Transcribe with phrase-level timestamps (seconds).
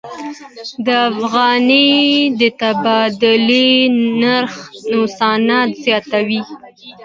[0.85, 1.91] د افغانۍ
[2.39, 3.69] د تبادلې
[4.21, 4.53] نرخ
[4.91, 6.41] نوسانات زیاتوي.